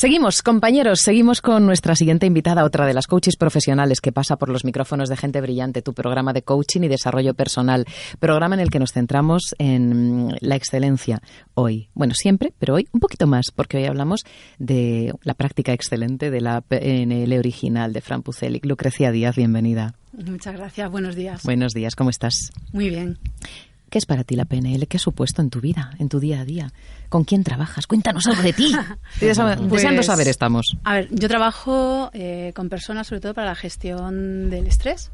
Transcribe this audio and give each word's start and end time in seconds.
Seguimos, 0.00 0.40
compañeros, 0.40 1.00
seguimos 1.00 1.42
con 1.42 1.66
nuestra 1.66 1.94
siguiente 1.94 2.24
invitada, 2.24 2.64
otra 2.64 2.86
de 2.86 2.94
las 2.94 3.06
coaches 3.06 3.36
profesionales 3.36 4.00
que 4.00 4.12
pasa 4.12 4.36
por 4.36 4.48
los 4.48 4.64
micrófonos 4.64 5.10
de 5.10 5.16
Gente 5.18 5.42
Brillante, 5.42 5.82
tu 5.82 5.92
programa 5.92 6.32
de 6.32 6.40
coaching 6.40 6.80
y 6.80 6.88
desarrollo 6.88 7.34
personal, 7.34 7.84
programa 8.18 8.54
en 8.54 8.62
el 8.62 8.70
que 8.70 8.78
nos 8.78 8.92
centramos 8.92 9.54
en 9.58 10.34
la 10.40 10.56
excelencia 10.56 11.20
hoy. 11.52 11.90
Bueno, 11.92 12.14
siempre, 12.16 12.54
pero 12.58 12.76
hoy 12.76 12.88
un 12.92 13.00
poquito 13.00 13.26
más, 13.26 13.50
porque 13.54 13.76
hoy 13.76 13.84
hablamos 13.84 14.24
de 14.58 15.12
la 15.22 15.34
práctica 15.34 15.74
excelente 15.74 16.30
de 16.30 16.40
la 16.40 16.62
PNL 16.62 17.38
original 17.38 17.92
de 17.92 18.00
Fran 18.00 18.22
Pucelic. 18.22 18.64
Lucrecia 18.64 19.12
Díaz, 19.12 19.36
bienvenida. 19.36 19.96
Muchas 20.14 20.56
gracias, 20.56 20.90
buenos 20.90 21.14
días. 21.14 21.42
Buenos 21.44 21.74
días, 21.74 21.94
¿cómo 21.94 22.08
estás? 22.08 22.52
Muy 22.72 22.88
bien. 22.88 23.18
¿Qué 23.90 23.98
es 23.98 24.06
para 24.06 24.22
ti 24.22 24.36
la 24.36 24.44
PNL? 24.44 24.86
¿Qué 24.86 24.96
ha 24.96 25.00
supuesto 25.00 25.42
en 25.42 25.50
tu 25.50 25.60
vida, 25.60 25.90
en 25.98 26.08
tu 26.08 26.20
día 26.20 26.40
a 26.40 26.44
día? 26.44 26.72
¿Con 27.08 27.24
quién 27.24 27.42
trabajas? 27.42 27.88
Cuéntanos 27.88 28.24
algo 28.28 28.40
de 28.40 28.52
ti. 28.52 28.72
Deseando 29.20 29.68
pues, 29.68 30.06
saber 30.06 30.28
estamos. 30.28 30.76
A 30.84 30.94
ver, 30.94 31.08
yo 31.10 31.28
trabajo 31.28 32.10
eh, 32.12 32.52
con 32.54 32.68
personas 32.68 33.08
sobre 33.08 33.20
todo 33.20 33.34
para 33.34 33.48
la 33.48 33.56
gestión 33.56 34.48
del 34.48 34.68
estrés 34.68 35.10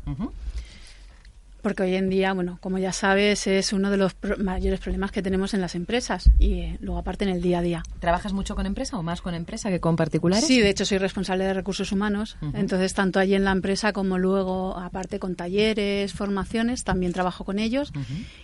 porque 1.66 1.82
hoy 1.82 1.96
en 1.96 2.08
día, 2.08 2.32
bueno, 2.32 2.58
como 2.60 2.78
ya 2.78 2.92
sabes, 2.92 3.48
es 3.48 3.72
uno 3.72 3.90
de 3.90 3.96
los 3.96 4.14
mayores 4.38 4.78
problemas 4.78 5.10
que 5.10 5.20
tenemos 5.20 5.52
en 5.52 5.60
las 5.60 5.74
empresas 5.74 6.30
y 6.38 6.60
eh, 6.60 6.78
luego 6.80 7.00
aparte 7.00 7.24
en 7.24 7.30
el 7.30 7.42
día 7.42 7.58
a 7.58 7.62
día. 7.62 7.82
¿Trabajas 7.98 8.32
mucho 8.32 8.54
con 8.54 8.66
empresa 8.66 8.96
o 8.96 9.02
más 9.02 9.20
con 9.20 9.34
empresa 9.34 9.68
que 9.68 9.80
con 9.80 9.96
particulares? 9.96 10.46
Sí, 10.46 10.60
de 10.60 10.70
hecho 10.70 10.84
soy 10.84 10.98
responsable 10.98 11.42
de 11.42 11.52
recursos 11.54 11.90
humanos, 11.90 12.36
entonces 12.54 12.94
tanto 12.94 13.18
allí 13.18 13.34
en 13.34 13.42
la 13.42 13.50
empresa 13.50 13.92
como 13.92 14.16
luego 14.16 14.78
aparte 14.78 15.18
con 15.18 15.34
talleres, 15.34 16.12
formaciones, 16.12 16.84
también 16.84 17.12
trabajo 17.12 17.42
con 17.42 17.58
ellos 17.58 17.90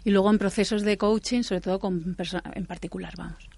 y 0.02 0.10
luego 0.10 0.28
en 0.28 0.38
procesos 0.38 0.82
de 0.82 0.98
coaching, 0.98 1.44
sobre 1.44 1.60
todo 1.60 1.78
con 1.78 2.16
en 2.56 2.66
particular, 2.66 3.14
vamos. 3.16 3.48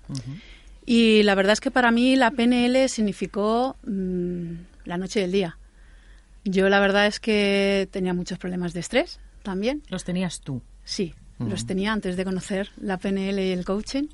Y 0.85 1.23
la 1.23 1.35
verdad 1.35 1.55
es 1.55 1.61
que 1.61 1.71
para 1.71 1.91
mí 1.91 2.17
la 2.17 2.33
PNL 2.33 2.87
significó 2.91 3.77
mm, 3.87 4.53
la 4.85 4.99
noche 4.99 5.21
y 5.21 5.23
el 5.23 5.33
día. 5.33 5.57
Yo 6.45 6.69
la 6.69 6.81
verdad 6.81 7.07
es 7.07 7.19
que 7.19 7.89
tenía 7.91 8.13
muchos 8.13 8.37
problemas 8.37 8.75
de 8.75 8.81
estrés, 8.81 9.21
también. 9.45 9.85
¿Los 9.89 10.03
tenías 10.03 10.41
tú? 10.41 10.61
Sí, 10.83 11.15
los 11.39 11.67
tenía 11.67 11.93
antes 11.93 12.17
de 12.17 12.25
conocer 12.25 12.71
la 12.77 12.99
PNL 12.99 13.39
y 13.39 13.53
el 13.53 13.65
coaching. 13.65 14.09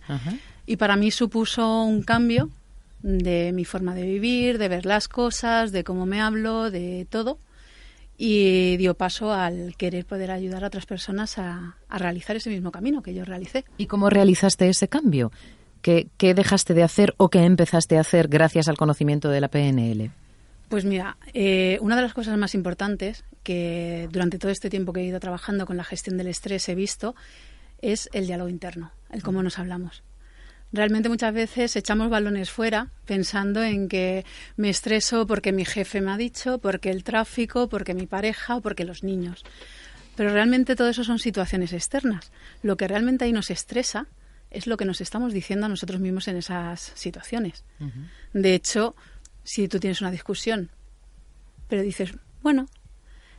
Y 0.66 0.76
para 0.76 0.96
mí 0.96 1.10
supuso 1.10 1.82
un 1.84 2.02
cambio 2.02 2.50
de 3.02 3.52
mi 3.52 3.64
forma 3.64 3.94
de 3.94 4.02
vivir, 4.02 4.58
de 4.58 4.68
ver 4.68 4.84
las 4.84 5.08
cosas, 5.08 5.72
de 5.72 5.84
cómo 5.84 6.04
me 6.04 6.20
hablo, 6.20 6.70
de 6.70 7.06
todo. 7.08 7.38
Y 8.18 8.76
dio 8.76 8.94
paso 8.94 9.32
al 9.32 9.74
querer 9.76 10.04
poder 10.04 10.30
ayudar 10.30 10.64
a 10.64 10.66
otras 10.66 10.84
personas 10.84 11.38
a, 11.38 11.76
realizar 11.88 12.36
ese 12.36 12.50
mismo 12.50 12.70
camino 12.70 13.02
que 13.02 13.14
yo 13.14 13.24
realicé. 13.24 13.64
¿Y 13.78 13.86
cómo 13.86 14.10
realizaste 14.10 14.68
ese 14.68 14.88
cambio? 14.88 15.32
¿Qué, 15.80 16.08
¿Qué, 16.18 16.34
dejaste 16.34 16.74
de 16.74 16.82
hacer 16.82 17.14
o 17.16 17.30
qué 17.30 17.44
empezaste 17.44 17.96
a 17.96 18.00
hacer 18.00 18.28
gracias 18.28 18.68
al 18.68 18.76
conocimiento 18.76 19.30
de 19.30 19.40
la 19.40 19.48
PNL? 19.48 20.10
Pues 20.70 20.84
mira, 20.84 21.16
eh, 21.34 21.78
una 21.80 21.96
de 21.96 22.02
las 22.02 22.14
cosas 22.14 22.38
más 22.38 22.54
importantes 22.54 23.24
que 23.42 24.08
durante 24.12 24.38
todo 24.38 24.52
este 24.52 24.70
tiempo 24.70 24.92
que 24.92 25.00
he 25.00 25.04
ido 25.04 25.18
trabajando 25.18 25.66
con 25.66 25.76
la 25.76 25.82
gestión 25.82 26.16
del 26.16 26.28
estrés 26.28 26.68
he 26.68 26.76
visto 26.76 27.16
es 27.82 28.08
el 28.12 28.28
diálogo 28.28 28.48
interno, 28.48 28.92
el 29.10 29.20
cómo 29.24 29.42
nos 29.42 29.58
hablamos. 29.58 30.04
Realmente 30.72 31.08
muchas 31.08 31.34
veces 31.34 31.74
echamos 31.74 32.08
balones 32.08 32.52
fuera 32.52 32.86
pensando 33.04 33.64
en 33.64 33.88
que 33.88 34.24
me 34.56 34.70
estreso 34.70 35.26
porque 35.26 35.50
mi 35.50 35.64
jefe 35.64 36.00
me 36.00 36.12
ha 36.12 36.16
dicho, 36.16 36.58
porque 36.58 36.90
el 36.90 37.02
tráfico, 37.02 37.68
porque 37.68 37.92
mi 37.92 38.06
pareja 38.06 38.54
o 38.54 38.60
porque 38.60 38.84
los 38.84 39.02
niños. 39.02 39.44
Pero 40.14 40.32
realmente 40.32 40.76
todo 40.76 40.88
eso 40.88 41.02
son 41.02 41.18
situaciones 41.18 41.72
externas. 41.72 42.30
Lo 42.62 42.76
que 42.76 42.86
realmente 42.86 43.24
ahí 43.24 43.32
nos 43.32 43.50
estresa 43.50 44.06
es 44.52 44.68
lo 44.68 44.76
que 44.76 44.84
nos 44.84 45.00
estamos 45.00 45.32
diciendo 45.32 45.66
a 45.66 45.68
nosotros 45.68 46.00
mismos 46.00 46.28
en 46.28 46.36
esas 46.36 46.92
situaciones. 46.94 47.64
De 48.32 48.54
hecho, 48.54 48.94
si 49.42 49.68
tú 49.68 49.78
tienes 49.78 50.00
una 50.00 50.10
discusión, 50.10 50.70
pero 51.68 51.82
dices, 51.82 52.14
bueno, 52.42 52.66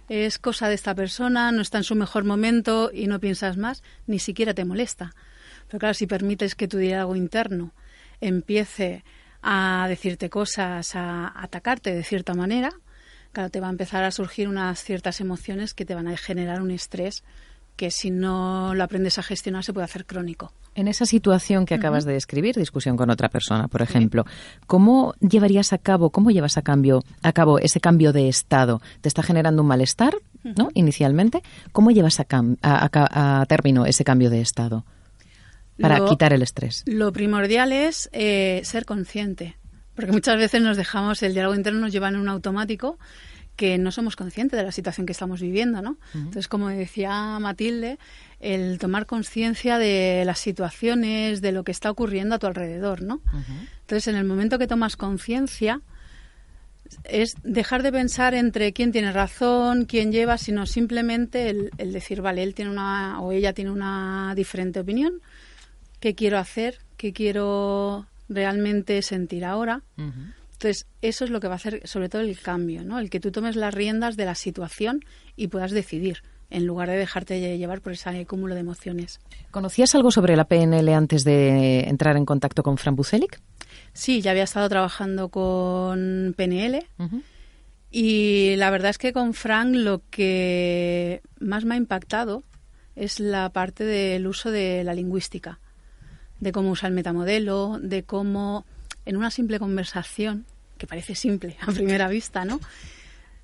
es 0.09 0.39
cosa 0.39 0.67
de 0.67 0.75
esta 0.75 0.95
persona, 0.95 1.52
no 1.52 1.61
está 1.61 1.77
en 1.77 1.83
su 1.83 1.95
mejor 1.95 2.23
momento 2.23 2.91
y 2.93 3.08
no 3.08 3.19
piensas 3.19 3.58
más, 3.58 3.83
ni 4.08 4.20
siquiera 4.20 4.53
te 4.53 4.65
molesta. 4.65 5.14
Pero 5.67 5.80
claro, 5.80 5.93
si 5.93 6.08
permites 6.08 6.55
que 6.55 6.67
tu 6.67 6.77
diálogo 6.77 7.15
interno 7.15 7.73
empiece 8.20 9.03
a 9.42 9.86
decirte 9.87 10.30
cosas, 10.30 10.95
a 10.95 11.31
atacarte 11.42 11.93
de 11.93 12.03
cierta 12.03 12.33
manera, 12.33 12.71
claro, 13.31 13.49
te 13.49 13.59
va 13.59 13.67
a 13.67 13.71
empezar 13.71 14.03
a 14.03 14.11
surgir 14.11 14.47
unas 14.47 14.83
ciertas 14.83 15.21
emociones 15.21 15.73
que 15.73 15.86
te 15.86 15.95
van 15.95 16.08
a 16.08 16.17
generar 16.17 16.61
un 16.61 16.71
estrés 16.71 17.23
que 17.81 17.89
si 17.89 18.11
no 18.11 18.75
lo 18.75 18.83
aprendes 18.83 19.17
a 19.17 19.23
gestionar 19.23 19.64
se 19.64 19.73
puede 19.73 19.86
hacer 19.86 20.05
crónico. 20.05 20.53
En 20.75 20.87
esa 20.87 21.08
situación 21.08 21.65
que 21.65 21.73
acabas 21.73 22.05
de 22.05 22.14
describir, 22.14 22.53
discusión 22.55 22.95
con 22.95 23.09
otra 23.09 23.27
persona, 23.27 23.67
por 23.69 23.81
ejemplo, 23.81 24.23
¿cómo 24.67 25.15
llevarías 25.19 25.73
a 25.73 25.80
cabo, 25.80 26.11
cómo 26.11 26.30
llevas 26.30 26.59
a, 26.59 26.61
cambio, 26.61 27.03
a 27.23 27.33
cabo 27.33 27.58
ese 27.58 27.80
cambio 27.80 28.14
de 28.14 28.30
estado? 28.30 28.83
¿Te 29.02 29.08
está 29.09 29.23
generando 29.23 29.64
un 29.64 29.67
malestar, 29.67 30.14
¿no? 30.43 30.70
Inicialmente. 30.75 31.41
¿Cómo 31.71 31.89
llevas 31.89 32.20
a, 32.20 32.27
a, 32.61 33.45
término 33.47 33.87
ese 33.87 34.03
cambio 34.03 34.30
de 34.30 34.41
estado 34.41 34.86
para 35.80 36.05
quitar 36.05 36.33
el 36.33 36.43
estrés? 36.43 36.83
Lo 36.86 37.11
primordial 37.11 37.71
es 37.73 38.11
eh, 38.14 38.61
ser 38.64 38.86
consciente, 38.86 39.58
porque 39.95 40.11
muchas 40.11 40.37
veces 40.37 40.61
nos 40.61 40.77
dejamos, 40.77 41.23
el 41.23 41.33
diálogo 41.33 41.55
interno 41.55 41.80
nos 41.80 41.91
lleva 41.91 42.09
en 42.09 42.17
un 42.17 42.30
automático 42.30 42.99
que 43.61 43.77
no 43.77 43.92
somos 43.92 44.16
conscientes 44.16 44.58
de 44.58 44.66
la 44.66 44.72
situación 44.72 45.05
que 45.05 45.11
estamos 45.11 45.39
viviendo, 45.39 45.83
¿no? 45.83 45.98
Entonces, 46.16 46.48
como 46.48 46.70
decía 46.70 47.38
Matilde, 47.38 47.99
el 48.39 48.80
tomar 48.80 49.05
conciencia 49.05 49.77
de 49.77 50.23
las 50.26 50.39
situaciones, 50.39 51.42
de 51.42 51.52
lo 51.52 51.64
que 51.64 51.71
está 51.71 51.92
ocurriendo 51.92 52.33
a 52.33 52.39
tu 52.39 52.48
alrededor, 52.48 53.04
¿no? 53.04 53.21
Entonces, 53.82 54.08
en 54.08 54.16
el 54.16 54.26
momento 54.26 54.58
que 54.58 54.66
tomas 54.66 54.98
conciencia, 54.98 55.82
es 57.04 57.36
dejar 57.44 57.83
de 57.83 57.92
pensar 57.92 58.33
entre 58.33 58.73
quién 58.73 58.92
tiene 58.92 59.11
razón, 59.11 59.86
quién 59.86 60.11
lleva, 60.11 60.39
sino 60.39 60.66
simplemente 60.66 61.52
el, 61.52 61.70
el, 61.77 61.94
decir, 61.94 62.23
vale, 62.23 62.42
él 62.42 62.55
tiene 62.55 62.71
una 62.71 63.21
o 63.21 63.32
ella 63.32 63.54
tiene 63.54 63.70
una 63.70 64.33
diferente 64.36 64.80
opinión, 64.80 65.21
¿qué 66.00 66.16
quiero 66.16 66.39
hacer? 66.39 66.80
¿Qué 66.98 67.14
quiero 67.14 68.08
realmente 68.27 69.04
sentir 69.04 69.45
ahora? 69.45 69.83
Entonces, 70.61 70.86
eso 71.02 71.26
es 71.26 71.32
lo 71.32 71.39
que 71.39 71.48
va 71.48 71.54
a 71.54 71.55
hacer 71.55 71.82
sobre 71.88 72.08
todo 72.08 72.22
el 72.22 72.38
cambio, 72.39 72.83
¿no? 72.83 72.99
El 72.99 73.10
que 73.10 73.20
tú 73.20 73.32
tomes 73.32 73.55
las 73.55 73.73
riendas 73.73 74.16
de 74.16 74.26
la 74.26 74.36
situación 74.36 75.04
y 75.36 75.48
puedas 75.48 75.72
decidir 75.72 76.22
en 76.52 76.67
lugar 76.67 76.88
de 76.88 76.98
dejarte 76.98 77.58
llevar 77.58 77.82
por 77.82 77.94
ese 77.94 78.27
cúmulo 78.27 78.54
de 78.54 78.60
emociones. 78.60 79.20
¿Conocías 79.50 79.95
algo 79.95 80.11
sobre 80.11 80.36
la 80.36 80.45
PNL 80.45 80.88
antes 80.89 81.23
de 81.23 81.80
entrar 81.89 82.16
en 82.16 82.26
contacto 82.26 82.61
con 82.61 82.77
Fran 82.77 82.95
Bucelic? 82.95 83.42
Sí, 83.94 84.21
ya 84.21 84.30
había 84.30 84.44
estado 84.44 84.70
trabajando 84.70 85.30
con 85.30 86.36
PNL 86.38 86.86
y 87.89 88.55
la 88.58 88.70
verdad 88.70 88.92
es 88.92 89.00
que 89.00 89.14
con 89.14 89.33
Fran 89.33 89.83
lo 89.83 90.04
que 90.11 91.23
más 91.39 91.66
me 91.66 91.73
ha 91.73 91.77
impactado 91.77 92.44
es 92.95 93.20
la 93.20 93.50
parte 93.50 93.83
del 93.83 94.27
uso 94.27 94.52
de 94.52 94.83
la 94.83 94.94
lingüística, 94.94 95.60
de 96.39 96.52
cómo 96.52 96.70
usar 96.70 96.92
el 96.92 96.95
metamodelo, 96.95 97.80
de 97.82 98.04
cómo 98.04 98.64
en 99.05 99.17
una 99.17 99.32
simple 99.32 99.58
conversación, 99.58 100.45
que 100.81 100.87
parece 100.87 101.14
simple 101.14 101.58
a 101.61 101.71
primera 101.71 102.08
vista, 102.08 102.43
¿no? 102.43 102.59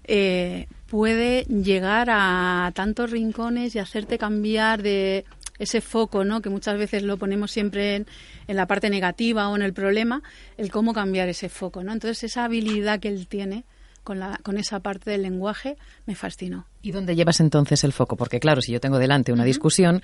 Eh, 0.05 0.67
puede 0.87 1.43
llegar 1.43 2.07
a 2.09 2.71
tantos 2.73 3.11
rincones 3.11 3.75
y 3.75 3.79
hacerte 3.79 4.17
cambiar 4.17 4.81
de 4.81 5.25
ese 5.59 5.81
foco, 5.81 6.23
¿no? 6.23 6.41
Que 6.41 6.49
muchas 6.49 6.79
veces 6.79 7.03
lo 7.03 7.17
ponemos 7.17 7.51
siempre 7.51 7.95
en, 7.95 8.05
la 8.47 8.65
parte 8.65 8.89
negativa 8.89 9.49
o 9.49 9.55
en 9.55 9.61
el 9.61 9.73
problema, 9.73 10.23
el 10.57 10.71
cómo 10.71 10.93
cambiar 10.93 11.29
ese 11.29 11.49
foco, 11.49 11.83
¿no? 11.83 11.93
Entonces 11.93 12.23
esa 12.23 12.45
habilidad 12.45 12.99
que 12.99 13.09
él 13.09 13.27
tiene 13.27 13.65
con, 14.03 14.19
la, 14.19 14.39
con 14.41 14.57
esa 14.57 14.79
parte 14.79 15.11
del 15.11 15.21
lenguaje 15.21 15.77
me 16.05 16.15
fascinó. 16.15 16.65
¿Y 16.81 16.91
dónde 16.91 17.15
llevas 17.15 17.39
entonces 17.39 17.83
el 17.83 17.91
foco? 17.91 18.15
Porque 18.15 18.39
claro, 18.39 18.61
si 18.61 18.71
yo 18.71 18.79
tengo 18.79 18.97
delante 18.97 19.33
una 19.33 19.43
discusión, 19.43 20.01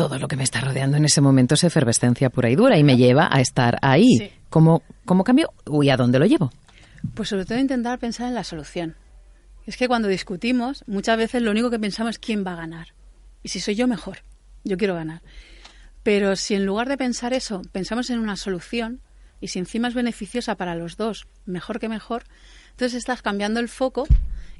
todo 0.00 0.18
lo 0.18 0.28
que 0.28 0.36
me 0.36 0.44
está 0.44 0.62
rodeando 0.62 0.96
en 0.96 1.04
ese 1.04 1.20
momento 1.20 1.56
es 1.56 1.64
efervescencia 1.64 2.30
pura 2.30 2.48
y 2.48 2.56
dura 2.56 2.78
y 2.78 2.84
me 2.84 2.96
lleva 2.96 3.28
a 3.30 3.42
estar 3.42 3.78
ahí. 3.82 4.32
¿Cómo, 4.48 4.82
¿Cómo 5.04 5.24
cambio? 5.24 5.52
¿Y 5.82 5.90
a 5.90 5.96
dónde 5.98 6.18
lo 6.18 6.24
llevo? 6.24 6.50
Pues 7.12 7.28
sobre 7.28 7.44
todo 7.44 7.58
intentar 7.58 7.98
pensar 7.98 8.26
en 8.28 8.34
la 8.34 8.42
solución. 8.42 8.96
Es 9.66 9.76
que 9.76 9.88
cuando 9.88 10.08
discutimos, 10.08 10.84
muchas 10.86 11.18
veces 11.18 11.42
lo 11.42 11.50
único 11.50 11.68
que 11.68 11.78
pensamos 11.78 12.12
es 12.12 12.18
quién 12.18 12.46
va 12.46 12.54
a 12.54 12.56
ganar. 12.56 12.94
Y 13.42 13.50
si 13.50 13.60
soy 13.60 13.74
yo, 13.74 13.86
mejor. 13.86 14.20
Yo 14.64 14.78
quiero 14.78 14.94
ganar. 14.94 15.20
Pero 16.02 16.34
si 16.34 16.54
en 16.54 16.64
lugar 16.64 16.88
de 16.88 16.96
pensar 16.96 17.34
eso, 17.34 17.60
pensamos 17.70 18.08
en 18.08 18.20
una 18.20 18.36
solución, 18.36 19.02
y 19.38 19.48
si 19.48 19.58
encima 19.58 19.88
es 19.88 19.94
beneficiosa 19.94 20.54
para 20.54 20.76
los 20.76 20.96
dos, 20.96 21.26
mejor 21.44 21.78
que 21.78 21.90
mejor, 21.90 22.24
entonces 22.70 22.96
estás 22.96 23.20
cambiando 23.20 23.60
el 23.60 23.68
foco 23.68 24.06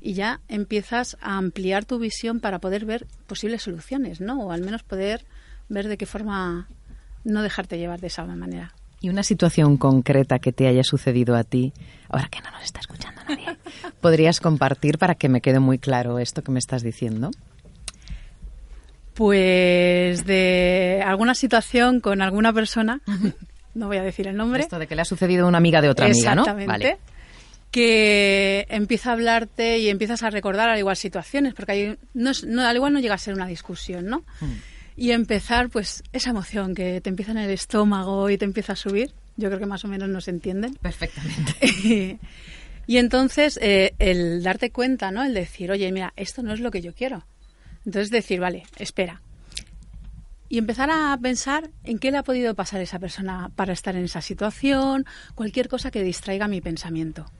y 0.00 0.14
ya 0.14 0.40
empiezas 0.48 1.16
a 1.20 1.36
ampliar 1.36 1.84
tu 1.84 1.98
visión 1.98 2.40
para 2.40 2.58
poder 2.58 2.84
ver 2.84 3.06
posibles 3.26 3.62
soluciones, 3.62 4.20
¿no? 4.20 4.40
O 4.40 4.52
al 4.52 4.62
menos 4.62 4.82
poder 4.82 5.24
ver 5.68 5.88
de 5.88 5.96
qué 5.96 6.06
forma 6.06 6.68
no 7.24 7.42
dejarte 7.42 7.78
llevar 7.78 8.00
de 8.00 8.06
esa 8.06 8.24
manera. 8.24 8.72
¿Y 9.02 9.08
una 9.08 9.22
situación 9.22 9.76
concreta 9.76 10.38
que 10.38 10.52
te 10.52 10.66
haya 10.66 10.84
sucedido 10.84 11.34
a 11.34 11.44
ti, 11.44 11.72
ahora 12.08 12.28
que 12.28 12.40
no 12.40 12.50
nos 12.50 12.64
está 12.64 12.80
escuchando 12.80 13.22
nadie, 13.26 13.56
podrías 14.00 14.40
compartir 14.40 14.98
para 14.98 15.14
que 15.14 15.28
me 15.28 15.40
quede 15.40 15.58
muy 15.58 15.78
claro 15.78 16.18
esto 16.18 16.42
que 16.42 16.52
me 16.52 16.58
estás 16.58 16.82
diciendo? 16.82 17.30
Pues 19.14 20.24
de 20.24 21.02
alguna 21.04 21.34
situación 21.34 22.00
con 22.00 22.22
alguna 22.22 22.52
persona 22.52 23.00
no 23.74 23.86
voy 23.86 23.98
a 23.98 24.02
decir 24.02 24.26
el 24.26 24.36
nombre. 24.36 24.62
Esto 24.62 24.78
de 24.78 24.86
que 24.86 24.94
le 24.94 25.02
ha 25.02 25.06
sucedido 25.06 25.44
a 25.44 25.48
una 25.48 25.58
amiga 25.58 25.80
de 25.80 25.88
otra 25.88 26.06
amiga, 26.06 26.34
¿no? 26.34 26.42
Exactamente. 26.42 26.98
Que 27.70 28.66
empieza 28.68 29.10
a 29.10 29.12
hablarte 29.12 29.78
y 29.78 29.88
empiezas 29.88 30.22
a 30.22 30.30
recordar 30.30 30.68
al 30.68 30.78
igual 30.78 30.96
situaciones, 30.96 31.54
porque 31.54 31.72
hay, 31.72 31.98
no, 32.14 32.32
no, 32.46 32.66
al 32.66 32.76
igual 32.76 32.92
no 32.92 33.00
llega 33.00 33.14
a 33.14 33.18
ser 33.18 33.34
una 33.34 33.46
discusión, 33.46 34.06
¿no? 34.06 34.24
Hmm. 34.40 34.56
Y 34.96 35.12
empezar, 35.12 35.70
pues, 35.70 36.02
esa 36.12 36.30
emoción 36.30 36.74
que 36.74 37.00
te 37.00 37.08
empieza 37.08 37.30
en 37.30 37.38
el 37.38 37.50
estómago 37.50 38.28
y 38.28 38.36
te 38.36 38.44
empieza 38.44 38.72
a 38.72 38.76
subir. 38.76 39.12
Yo 39.36 39.48
creo 39.48 39.60
que 39.60 39.66
más 39.66 39.84
o 39.84 39.88
menos 39.88 40.08
nos 40.08 40.28
entienden. 40.28 40.74
Perfectamente. 40.74 42.18
y 42.86 42.96
entonces, 42.98 43.58
eh, 43.62 43.94
el 43.98 44.42
darte 44.42 44.70
cuenta, 44.70 45.10
¿no? 45.10 45.22
El 45.22 45.32
decir, 45.32 45.70
oye, 45.70 45.90
mira, 45.92 46.12
esto 46.16 46.42
no 46.42 46.52
es 46.52 46.60
lo 46.60 46.70
que 46.70 46.82
yo 46.82 46.92
quiero. 46.92 47.24
Entonces 47.86 48.10
decir, 48.10 48.40
vale, 48.40 48.64
espera, 48.78 49.22
y 50.50 50.58
empezar 50.58 50.90
a 50.90 51.16
pensar 51.22 51.70
en 51.84 52.00
qué 52.00 52.10
le 52.10 52.18
ha 52.18 52.24
podido 52.24 52.56
pasar 52.56 52.80
a 52.80 52.82
esa 52.82 52.98
persona 52.98 53.52
para 53.54 53.72
estar 53.72 53.94
en 53.94 54.04
esa 54.04 54.20
situación, 54.20 55.06
cualquier 55.36 55.68
cosa 55.68 55.92
que 55.92 56.02
distraiga 56.02 56.48
mi 56.48 56.60
pensamiento, 56.60 57.30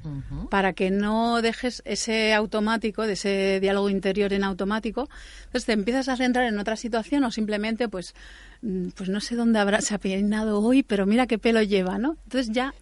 para 0.48 0.74
que 0.74 0.92
no 0.92 1.42
dejes 1.42 1.82
ese 1.84 2.32
automático, 2.32 3.08
de 3.08 3.14
ese 3.14 3.58
diálogo 3.60 3.90
interior 3.90 4.32
en 4.32 4.44
automático, 4.44 5.08
entonces 5.46 5.66
te 5.66 5.72
empiezas 5.72 6.08
a 6.08 6.16
centrar 6.16 6.46
en 6.46 6.56
otra 6.60 6.76
situación 6.76 7.24
o 7.24 7.32
simplemente 7.32 7.88
pues 7.88 8.14
mm, 8.62 8.90
pues 8.90 9.10
no 9.10 9.20
sé 9.20 9.34
dónde 9.34 9.58
habrá 9.58 9.80
se 9.80 9.92
ha 9.96 9.98
peinado 9.98 10.60
hoy, 10.60 10.84
pero 10.84 11.04
mira 11.04 11.26
qué 11.26 11.36
pelo 11.36 11.62
lleva, 11.62 11.98
¿no? 11.98 12.16
Entonces 12.22 12.52
ya 12.52 12.74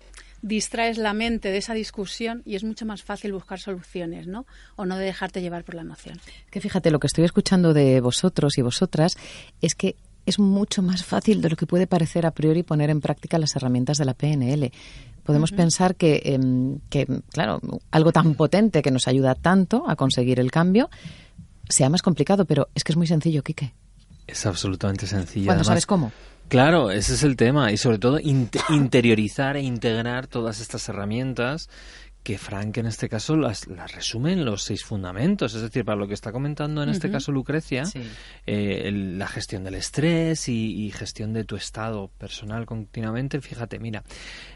distraes 0.42 0.98
la 0.98 1.14
mente 1.14 1.50
de 1.50 1.56
esa 1.56 1.72
discusión 1.72 2.42
y 2.44 2.54
es 2.54 2.64
mucho 2.64 2.84
más 2.84 3.02
fácil 3.02 3.32
buscar 3.32 3.60
soluciones, 3.60 4.26
¿no? 4.26 4.44
O 4.76 4.84
no 4.84 4.98
dejarte 4.98 5.40
llevar 5.40 5.64
por 5.64 5.74
la 5.74 5.80
emoción. 5.80 6.20
Que 6.50 6.60
fíjate, 6.60 6.90
lo 6.90 7.00
que 7.00 7.06
estoy 7.06 7.24
escuchando 7.24 7.72
de 7.72 8.02
vosotros 8.02 8.58
y 8.58 8.62
vosotras 8.62 9.16
es 9.62 9.74
que 9.74 9.96
es 10.28 10.38
mucho 10.38 10.82
más 10.82 11.04
fácil 11.04 11.40
de 11.40 11.50
lo 11.50 11.56
que 11.56 11.66
puede 11.66 11.86
parecer 11.86 12.26
a 12.26 12.30
priori 12.30 12.62
poner 12.62 12.90
en 12.90 13.00
práctica 13.00 13.38
las 13.38 13.54
herramientas 13.56 13.98
de 13.98 14.04
la 14.04 14.14
PNL. 14.14 14.70
Podemos 15.24 15.52
pensar 15.52 15.96
em, 16.00 16.78
que, 16.88 17.06
claro, 17.30 17.60
algo 17.90 18.12
tan 18.12 18.34
potente 18.34 18.82
que 18.82 18.90
nos 18.90 19.08
ayuda 19.08 19.34
tanto 19.34 19.84
a 19.88 19.96
conseguir 19.96 20.40
el 20.40 20.50
cambio 20.50 20.88
sea 21.68 21.90
más 21.90 22.02
complicado, 22.02 22.44
pero 22.44 22.68
es 22.74 22.84
que 22.84 22.92
es 22.92 22.96
muy 22.96 23.06
sencillo, 23.06 23.42
Quique. 23.42 23.74
Es 24.26 24.46
absolutamente 24.46 25.06
sencillo. 25.06 25.46
Cuando 25.46 25.64
sabes 25.64 25.86
cómo. 25.86 26.12
Claro, 26.48 26.90
ese 26.90 27.14
es 27.14 27.22
el 27.22 27.36
tema. 27.36 27.72
Y 27.72 27.76
sobre 27.76 27.98
todo 27.98 28.18
interiorizar 28.20 29.56
e 29.56 29.62
integrar 29.62 30.26
todas 30.26 30.60
estas 30.60 30.88
herramientas 30.88 31.68
que 32.28 32.36
Frank 32.36 32.76
en 32.76 32.84
este 32.84 33.08
caso 33.08 33.38
las, 33.38 33.66
las, 33.68 33.94
resume 33.94 34.34
en 34.34 34.44
los 34.44 34.62
seis 34.62 34.84
fundamentos. 34.84 35.54
Es 35.54 35.62
decir, 35.62 35.82
para 35.82 35.96
lo 35.96 36.06
que 36.06 36.12
está 36.12 36.30
comentando 36.30 36.82
en 36.82 36.90
este 36.90 37.10
caso 37.10 37.32
Lucrecia, 37.32 37.84
eh, 38.44 38.90
la 38.92 39.26
gestión 39.26 39.64
del 39.64 39.76
estrés 39.76 40.46
y, 40.50 40.92
gestión 40.94 41.32
de 41.32 41.44
tu 41.44 41.56
estado 41.56 42.08
personal 42.18 42.66
continuamente, 42.66 43.40
fíjate, 43.40 43.78
mira, 43.78 44.04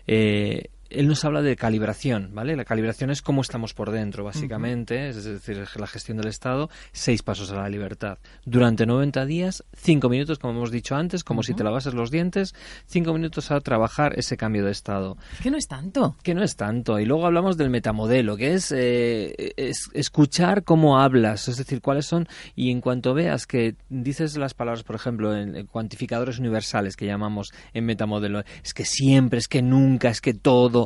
eh, 0.07 0.69
él 0.95 1.09
nos 1.09 1.25
habla 1.25 1.43
de 1.43 1.57
calibración, 1.57 2.31
¿vale? 2.35 2.57
La 2.57 2.65
calibración 2.65 3.11
es 3.11 3.23
cómo 3.23 3.41
estamos 3.41 3.75
por 3.75 3.91
dentro, 3.91 4.25
básicamente, 4.25 5.09
es 5.09 5.25
decir, 5.25 5.67
la 5.77 5.87
gestión 5.87 6.19
del 6.19 6.29
estado, 6.29 6.71
seis 6.93 7.23
pasos 7.23 7.51
a 7.51 7.57
la 7.57 7.69
libertad. 7.69 8.19
Durante 8.45 8.87
90 8.87 9.27
días, 9.27 9.65
cinco 9.77 10.09
minutos, 10.09 10.39
como 10.39 10.55
hemos 10.55 10.71
dicho 10.71 10.95
antes, 10.95 11.25
como 11.25 11.43
si 11.43 11.55
te 11.55 11.65
lavases 11.65 11.95
los 11.95 12.11
dientes, 12.11 12.55
cinco 12.87 13.13
minutos 13.13 13.51
a 13.51 13.61
trabajar 13.61 14.19
ese 14.19 14.37
cambio 14.37 14.65
de 14.65 14.73
estado. 14.73 15.17
que 15.43 15.51
no 15.51 15.57
es 15.57 15.67
tanto. 15.67 16.17
Que 16.23 16.35
no 16.35 16.43
es 16.43 16.57
tanto. 16.57 16.99
Y 16.99 17.05
luego 17.05 17.27
hablamos 17.27 17.57
del 17.57 17.71
metamodelo, 17.71 18.37
que 18.37 18.55
es, 18.55 18.73
eh, 18.73 19.53
es 19.57 19.91
escuchar 19.93 20.65
cómo 20.65 20.99
hablas, 20.99 21.49
es 21.49 21.57
decir, 21.57 21.81
cuáles 21.81 22.07
son, 22.07 22.29
y 22.55 22.71
en 22.71 22.81
cuanto 22.81 23.15
veas 23.15 23.47
que 23.47 23.77
dices 23.89 24.37
las 24.37 24.55
palabras, 24.55 24.83
por 24.83 24.97
ejemplo, 24.97 25.37
en 25.37 25.67
cuantificadores 25.67 26.39
universales 26.39 26.97
que 26.97 27.07
llamamos 27.07 27.53
en 27.73 27.85
metamodelo, 27.85 28.43
es 28.65 28.75
que 28.75 28.85
siempre, 28.85 29.39
es 29.39 29.49
que 29.49 29.63
nunca, 29.63 30.09
es 30.09 30.21
que 30.21 30.35
todo, 30.35 30.82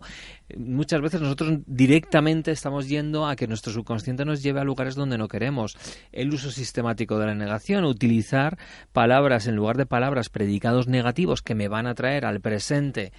muchas 0.56 1.00
veces 1.00 1.20
nosotros 1.20 1.58
directamente 1.66 2.50
estamos 2.50 2.88
yendo 2.88 3.26
a 3.26 3.36
que 3.36 3.46
nuestro 3.46 3.72
subconsciente 3.72 4.24
nos 4.24 4.42
lleve 4.42 4.60
a 4.60 4.64
lugares 4.64 4.94
donde 4.94 5.18
no 5.18 5.28
queremos. 5.28 5.76
El 6.12 6.32
uso 6.32 6.50
sistemático 6.50 7.18
de 7.18 7.26
la 7.26 7.34
negación, 7.34 7.84
utilizar 7.84 8.58
palabras 8.92 9.46
en 9.46 9.56
lugar 9.56 9.76
de 9.76 9.86
palabras, 9.86 10.28
predicados 10.28 10.88
negativos 10.88 11.42
que 11.42 11.54
me 11.54 11.68
van 11.68 11.86
a 11.86 11.94
traer 11.94 12.24
al 12.24 12.40
presente 12.40 13.12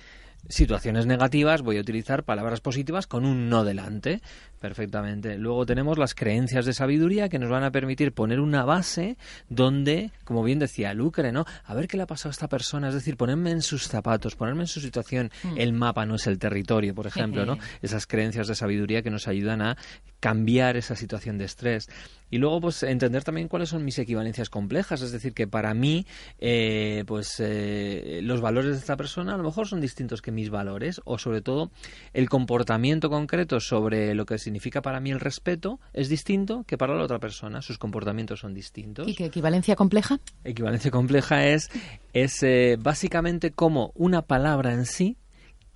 situaciones 0.50 1.06
negativas, 1.06 1.62
voy 1.62 1.78
a 1.78 1.82
utilizar 1.82 2.24
palabras 2.24 2.62
positivas 2.62 3.08
con 3.08 3.26
un 3.26 3.50
no 3.50 3.64
delante. 3.64 4.22
Perfectamente. 4.60 5.38
Luego 5.38 5.68
tenemos 5.68 6.00
las 6.00 6.16
creencias 6.16 6.66
de 6.66 6.74
sabiduría 6.74 7.30
que 7.30 7.38
nos 7.38 7.50
van 7.50 7.64
a 7.64 7.72
permitir 7.72 8.12
poner 8.12 8.40
una 8.40 8.66
base 8.66 9.16
donde, 9.50 10.12
como 10.24 10.44
bien 10.44 10.58
decía 10.58 10.96
Lucre, 10.96 11.32
¿no? 11.32 11.46
A 11.64 11.76
ver 11.76 11.88
qué 11.88 11.96
le 11.96 12.04
ha 12.04 12.08
pasado 12.08 12.30
a 12.30 12.32
esta 12.32 12.48
persona, 12.48 12.88
es 12.88 12.96
decir, 12.96 13.18
ponerme 13.18 13.52
en 13.52 13.62
sus 13.62 13.88
zapatos, 13.88 14.36
ponerme 14.36 14.64
en 14.64 14.68
su 14.68 14.80
situación. 14.80 15.32
Mm. 15.44 15.58
El 15.58 15.74
mapa 15.74 16.08
no 16.08 16.16
es 16.16 16.26
el 16.26 16.40
territorio, 16.40 16.96
por 16.96 17.06
ejemplo, 17.06 17.46
¿no? 17.46 17.58
Esas 17.84 18.08
creencias 18.08 18.48
de 18.48 18.56
sabiduría 18.56 19.04
que 19.04 19.12
nos 19.12 19.28
ayudan 19.28 19.62
a 19.62 19.78
cambiar 20.20 20.78
esa 20.78 20.96
situación 20.96 21.38
de 21.38 21.46
estrés. 21.46 21.90
Y 22.30 22.40
luego, 22.40 22.60
pues, 22.60 22.84
entender 22.84 23.24
también 23.24 23.48
cuáles 23.48 23.70
son 23.70 23.86
mis 23.86 23.98
equivalencias 24.00 24.50
complejas. 24.50 25.02
Es 25.02 25.12
decir, 25.12 25.34
que 25.34 25.48
para 25.48 25.74
mí, 25.74 26.06
eh, 26.40 27.04
pues, 27.08 27.36
eh, 27.40 28.20
los 28.22 28.42
valores 28.42 28.72
de 28.72 28.78
esta 28.78 28.98
persona 28.98 29.36
a 29.36 29.38
lo 29.38 29.44
mejor 29.44 29.68
son 29.68 29.80
distintos 29.80 30.22
que 30.22 30.32
mis 30.32 30.50
valores, 30.50 31.00
o 31.06 31.18
sobre 31.18 31.42
todo, 31.42 31.72
el 32.14 32.28
comportamiento 32.28 33.10
concreto 33.10 33.62
sobre 33.62 34.14
lo 34.14 34.26
que 34.26 34.38
significa 34.40 34.82
para 34.82 35.00
mí 35.00 35.12
el 35.12 35.22
respeto 35.22 35.80
es 35.94 36.10
distinto 36.10 36.66
que 36.68 36.78
para 36.78 36.96
la 36.96 37.04
otra 37.04 37.20
persona. 37.20 37.62
Sus 37.62 37.78
comportamientos 37.78 38.42
son 38.42 38.54
distintos. 38.54 39.08
¿Y 39.08 39.16
qué 39.16 39.26
equivalencia 39.26 39.76
compleja? 39.76 40.20
Equivalencia 40.44 40.92
compleja 40.92 41.48
es, 41.48 41.70
es 42.12 42.44
eh, 42.44 42.78
básicamente 42.78 43.52
como 43.52 43.94
una 43.96 44.22
palabra 44.22 44.74
en 44.74 44.86
sí 44.86 45.16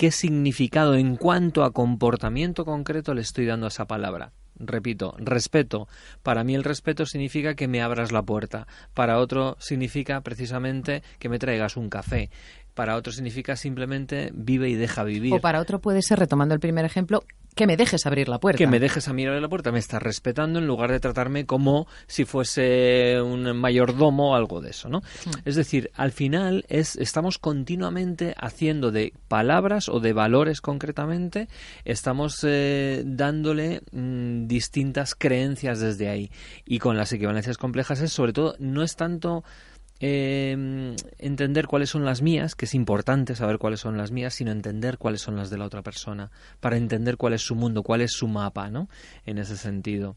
qué 0.01 0.09
significado 0.09 0.95
en 0.95 1.15
cuanto 1.15 1.63
a 1.63 1.73
comportamiento 1.73 2.65
concreto 2.65 3.13
le 3.13 3.21
estoy 3.21 3.45
dando 3.45 3.67
a 3.67 3.69
esa 3.69 3.85
palabra. 3.85 4.31
Repito, 4.55 5.13
respeto. 5.19 5.87
Para 6.23 6.43
mí 6.43 6.55
el 6.55 6.63
respeto 6.63 7.05
significa 7.05 7.53
que 7.53 7.67
me 7.67 7.83
abras 7.83 8.11
la 8.11 8.23
puerta. 8.23 8.65
Para 8.95 9.19
otro 9.19 9.57
significa 9.59 10.21
precisamente 10.21 11.03
que 11.19 11.29
me 11.29 11.37
traigas 11.37 11.77
un 11.77 11.87
café. 11.87 12.31
Para 12.73 12.95
otro 12.95 13.13
significa 13.13 13.55
simplemente 13.55 14.31
vive 14.33 14.69
y 14.69 14.73
deja 14.73 15.03
vivir. 15.03 15.35
O 15.35 15.39
para 15.39 15.59
otro 15.59 15.81
puede 15.81 16.01
ser, 16.01 16.17
retomando 16.17 16.55
el 16.55 16.59
primer 16.59 16.83
ejemplo, 16.83 17.23
que 17.55 17.67
me 17.67 17.77
dejes 17.77 18.05
abrir 18.05 18.29
la 18.29 18.39
puerta. 18.39 18.57
Que 18.57 18.67
me 18.67 18.79
dejes 18.79 19.07
a 19.07 19.13
mirar 19.13 19.41
la 19.41 19.49
puerta. 19.49 19.71
Me 19.71 19.79
estás 19.79 20.01
respetando 20.01 20.59
en 20.59 20.67
lugar 20.67 20.91
de 20.91 20.99
tratarme 20.99 21.45
como 21.45 21.87
si 22.07 22.25
fuese 22.25 23.21
un 23.21 23.55
mayordomo 23.57 24.31
o 24.31 24.35
algo 24.35 24.61
de 24.61 24.69
eso, 24.69 24.89
¿no? 24.89 24.99
Hmm. 24.99 25.31
Es 25.45 25.55
decir, 25.55 25.91
al 25.95 26.11
final 26.11 26.65
es, 26.69 26.95
estamos 26.95 27.37
continuamente 27.37 28.33
haciendo 28.37 28.91
de 28.91 29.13
palabras 29.27 29.89
o 29.89 29.99
de 29.99 30.13
valores 30.13 30.61
concretamente, 30.61 31.47
estamos 31.83 32.45
eh, 32.47 33.03
dándole 33.05 33.81
mm, 33.91 34.47
distintas 34.47 35.15
creencias 35.15 35.79
desde 35.79 36.09
ahí. 36.09 36.31
Y 36.65 36.79
con 36.79 36.97
las 36.97 37.11
equivalencias 37.11 37.57
complejas 37.57 38.01
es 38.01 38.13
sobre 38.13 38.33
todo, 38.33 38.55
no 38.59 38.83
es 38.83 38.95
tanto 38.95 39.43
eh, 40.01 40.95
entender 41.19 41.67
cuáles 41.67 41.91
son 41.91 42.05
las 42.05 42.23
mías, 42.23 42.55
que 42.55 42.65
es 42.65 42.73
importante 42.73 43.35
saber 43.35 43.59
cuáles 43.59 43.79
son 43.79 43.97
las 43.97 44.11
mías, 44.11 44.33
sino 44.33 44.51
entender 44.51 44.97
cuáles 44.97 45.21
son 45.21 45.35
las 45.35 45.51
de 45.51 45.59
la 45.59 45.65
otra 45.65 45.83
persona, 45.83 46.31
para 46.59 46.75
entender 46.75 47.17
cuál 47.17 47.33
es 47.33 47.43
su 47.43 47.55
mundo, 47.55 47.83
cuál 47.83 48.01
es 48.01 48.11
su 48.11 48.27
mapa, 48.27 48.69
¿no? 48.69 48.89
En 49.25 49.37
ese 49.37 49.55
sentido. 49.55 50.15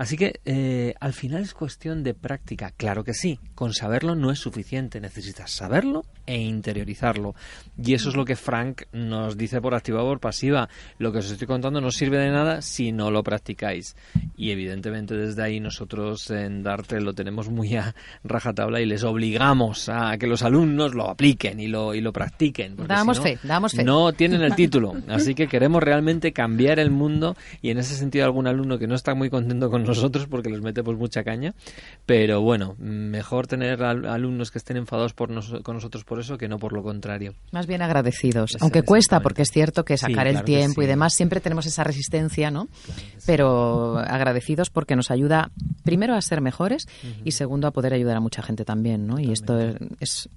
Así 0.00 0.16
que 0.16 0.40
eh, 0.46 0.94
al 0.98 1.12
final 1.12 1.42
es 1.42 1.52
cuestión 1.52 2.02
de 2.02 2.14
práctica, 2.14 2.72
claro 2.74 3.04
que 3.04 3.12
sí, 3.12 3.38
con 3.54 3.74
saberlo 3.74 4.14
no 4.14 4.30
es 4.30 4.38
suficiente, 4.38 4.98
necesitas 4.98 5.50
saberlo 5.50 6.06
e 6.24 6.38
interiorizarlo. 6.38 7.34
Y 7.76 7.92
eso 7.92 8.08
es 8.08 8.16
lo 8.16 8.24
que 8.24 8.34
Frank 8.34 8.84
nos 8.94 9.36
dice 9.36 9.60
por 9.60 9.74
activa 9.74 10.02
o 10.02 10.06
por 10.06 10.18
pasiva. 10.18 10.70
Lo 10.96 11.12
que 11.12 11.18
os 11.18 11.30
estoy 11.30 11.46
contando 11.46 11.82
no 11.82 11.90
sirve 11.90 12.16
de 12.16 12.30
nada 12.30 12.62
si 12.62 12.92
no 12.92 13.10
lo 13.10 13.22
practicáis. 13.22 13.94
Y 14.38 14.52
evidentemente 14.52 15.14
desde 15.14 15.42
ahí 15.42 15.60
nosotros 15.60 16.30
en 16.30 16.62
Darte 16.62 16.98
lo 17.02 17.12
tenemos 17.12 17.50
muy 17.50 17.76
a 17.76 17.94
rajatabla 18.24 18.80
y 18.80 18.86
les 18.86 19.04
obligamos 19.04 19.90
a 19.90 20.16
que 20.16 20.26
los 20.26 20.42
alumnos 20.42 20.94
lo 20.94 21.10
apliquen 21.10 21.60
y 21.60 21.66
lo, 21.66 21.94
y 21.94 22.00
lo 22.00 22.10
practiquen. 22.10 22.74
Damos 22.86 23.20
fe, 23.20 23.38
damos 23.42 23.72
fe. 23.72 23.84
No 23.84 24.14
tienen 24.14 24.40
el 24.40 24.54
título, 24.56 24.94
así 25.08 25.34
que 25.34 25.46
queremos 25.46 25.82
realmente 25.82 26.32
cambiar 26.32 26.78
el 26.78 26.90
mundo 26.90 27.36
y 27.60 27.68
en 27.68 27.76
ese 27.76 27.94
sentido 27.96 28.24
algún 28.24 28.46
alumno 28.46 28.78
que 28.78 28.86
no 28.86 28.94
está 28.94 29.14
muy 29.14 29.28
contento 29.28 29.68
con 29.68 29.89
nosotros 29.90 30.26
porque 30.26 30.50
les 30.50 30.60
metemos 30.60 30.96
mucha 30.96 31.24
caña. 31.24 31.54
Pero 32.06 32.40
bueno, 32.40 32.74
mejor 32.78 33.46
tener 33.46 33.82
alumnos 33.82 34.50
que 34.50 34.58
estén 34.58 34.76
enfadados 34.76 35.12
por 35.14 35.30
con 35.62 35.76
nosotros 35.76 36.04
por 36.04 36.20
eso 36.20 36.38
que 36.38 36.48
no 36.48 36.58
por 36.58 36.72
lo 36.72 36.82
contrario. 36.82 37.34
Más 37.52 37.66
bien 37.66 37.82
agradecidos, 37.82 38.56
aunque 38.60 38.82
cuesta, 38.82 39.20
porque 39.20 39.42
es 39.42 39.50
cierto 39.50 39.84
que 39.84 39.96
sacar 39.96 40.26
el 40.26 40.44
tiempo 40.44 40.82
y 40.82 40.86
demás, 40.86 41.14
siempre 41.14 41.40
tenemos 41.40 41.66
esa 41.66 41.84
resistencia, 41.84 42.50
¿no? 42.50 42.68
Pero 43.26 43.98
agradecidos 43.98 44.70
porque 44.70 44.96
nos 44.96 45.10
ayuda 45.10 45.50
primero 45.84 46.14
a 46.14 46.20
ser 46.20 46.40
mejores 46.40 46.88
y 47.24 47.32
segundo 47.32 47.68
a 47.68 47.70
poder 47.70 47.94
ayudar 47.94 48.16
a 48.16 48.20
mucha 48.20 48.42
gente 48.42 48.64
también, 48.64 49.06
¿no? 49.06 49.18
Y 49.18 49.32
esto 49.32 49.58
es 49.58 50.10
es 50.10 50.28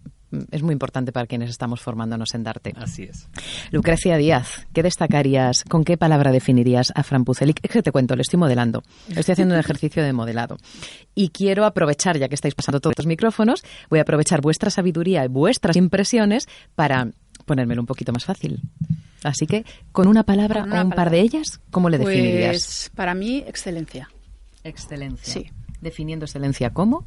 muy 0.61 0.73
importante 0.73 1.11
para 1.11 1.27
quienes 1.27 1.49
estamos 1.49 1.81
formándonos 1.81 2.33
en 2.33 2.43
Darte. 2.43 2.73
Así 2.77 3.03
es. 3.03 3.27
Lucrecia 3.71 4.17
Díaz, 4.17 4.67
¿qué 4.73 4.83
destacarías? 4.83 5.63
¿Con 5.63 5.83
qué 5.83 5.97
palabra 5.97 6.31
definirías 6.31 6.91
a 6.95 7.03
Fran 7.03 7.23
Pucelic? 7.23 7.59
Es 7.63 7.71
que 7.71 7.83
te 7.83 7.91
cuento, 7.91 8.15
le 8.15 8.21
estoy 8.21 8.39
modelando. 8.39 8.83
Estoy 9.15 9.33
haciendo 9.33 9.55
un 9.55 9.59
ejercicio 9.59 10.03
de 10.03 10.13
modelado. 10.13 10.57
Y 11.15 11.29
quiero 11.29 11.65
aprovechar, 11.65 12.17
ya 12.17 12.27
que 12.27 12.35
estáis 12.35 12.55
pasando 12.55 12.79
todos 12.79 12.91
estos 12.91 13.05
micrófonos, 13.05 13.63
voy 13.89 13.99
a 13.99 14.03
aprovechar 14.03 14.41
vuestra 14.41 14.69
sabiduría 14.69 15.23
y 15.25 15.27
vuestras 15.27 15.75
impresiones 15.75 16.47
para 16.75 17.09
ponérmelo 17.45 17.81
un 17.81 17.87
poquito 17.87 18.11
más 18.11 18.25
fácil. 18.25 18.61
Así 19.23 19.47
que, 19.47 19.65
con 19.91 20.07
una 20.07 20.23
palabra 20.23 20.61
Con 20.61 20.71
una 20.71 20.81
o 20.81 20.85
un 20.85 20.91
par 20.91 21.09
de 21.09 21.21
ellas, 21.21 21.61
¿cómo 21.71 21.89
le 21.89 21.97
definirías? 21.97 22.49
Pues 22.49 22.91
para 22.95 23.13
mí, 23.13 23.43
excelencia. 23.47 24.09
Excelencia. 24.63 25.33
Sí. 25.33 25.49
Definiendo 25.81 26.25
excelencia 26.25 26.71
como. 26.71 27.05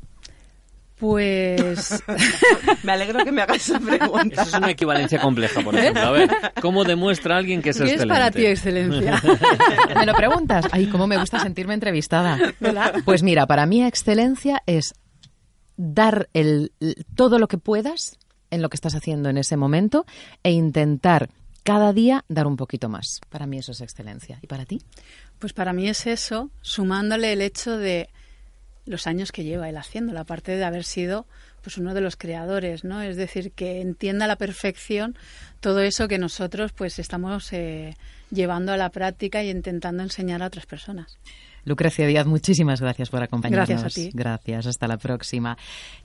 Pues 0.98 2.02
Me 2.82 2.92
alegro 2.92 3.22
que 3.24 3.32
me 3.32 3.42
hagas 3.42 3.68
esa 3.68 3.78
pregunta. 3.78 4.42
Eso 4.42 4.50
es 4.50 4.54
una 4.54 4.70
equivalencia 4.70 5.20
compleja, 5.20 5.60
por 5.60 5.74
ejemplo. 5.74 6.02
A 6.02 6.10
ver, 6.10 6.30
¿cómo 6.60 6.84
demuestra 6.84 7.36
alguien 7.36 7.60
que 7.60 7.70
es 7.70 7.76
¿qué 7.76 7.84
es 7.84 7.90
excelente? 7.92 8.14
para 8.14 8.30
ti 8.30 8.46
excelencia? 8.46 9.20
¿Me 9.94 10.06
lo 10.06 10.14
preguntas? 10.14 10.66
Ay, 10.72 10.86
cómo 10.86 11.06
me 11.06 11.18
gusta 11.18 11.38
sentirme 11.40 11.74
entrevistada. 11.74 12.38
¿Verdad? 12.60 12.94
Pues 13.04 13.22
mira, 13.22 13.46
para 13.46 13.66
mí 13.66 13.84
excelencia 13.84 14.62
es 14.66 14.94
dar 15.76 16.28
el, 16.32 16.72
todo 17.14 17.38
lo 17.38 17.48
que 17.48 17.58
puedas 17.58 18.18
en 18.50 18.62
lo 18.62 18.70
que 18.70 18.76
estás 18.76 18.94
haciendo 18.94 19.28
en 19.28 19.36
ese 19.36 19.56
momento 19.56 20.06
e 20.42 20.50
intentar 20.52 21.28
cada 21.62 21.92
día 21.92 22.24
dar 22.28 22.46
un 22.46 22.56
poquito 22.56 22.88
más. 22.88 23.20
Para 23.28 23.46
mí 23.46 23.58
eso 23.58 23.72
es 23.72 23.80
excelencia. 23.80 24.38
¿Y 24.40 24.46
para 24.46 24.64
ti? 24.64 24.80
Pues 25.38 25.52
para 25.52 25.72
mí 25.72 25.88
es 25.88 26.06
eso, 26.06 26.50
sumándole 26.62 27.32
el 27.32 27.42
hecho 27.42 27.76
de 27.76 28.08
los 28.86 29.06
años 29.06 29.32
que 29.32 29.44
lleva 29.44 29.68
él 29.68 29.76
haciéndolo, 29.76 30.20
aparte 30.20 30.56
de 30.56 30.64
haber 30.64 30.84
sido 30.84 31.26
pues 31.62 31.78
uno 31.78 31.94
de 31.94 32.00
los 32.00 32.16
creadores, 32.16 32.84
¿no? 32.84 33.02
Es 33.02 33.16
decir, 33.16 33.50
que 33.50 33.80
entienda 33.80 34.26
a 34.26 34.28
la 34.28 34.36
perfección 34.36 35.16
todo 35.60 35.80
eso 35.80 36.06
que 36.06 36.18
nosotros 36.18 36.72
pues 36.72 36.98
estamos 37.00 37.52
eh, 37.52 37.96
llevando 38.30 38.72
a 38.72 38.76
la 38.76 38.90
práctica 38.90 39.42
y 39.42 39.50
intentando 39.50 40.04
enseñar 40.04 40.42
a 40.42 40.46
otras 40.46 40.66
personas. 40.66 41.18
Lucrecia 41.66 42.06
Díaz, 42.06 42.26
muchísimas 42.26 42.80
gracias 42.80 43.10
por 43.10 43.20
acompañarnos. 43.24 43.68
Gracias 43.68 43.92
a 43.92 43.94
ti. 43.94 44.10
Gracias, 44.14 44.66
hasta 44.66 44.86
la 44.86 44.98
próxima. 44.98 45.58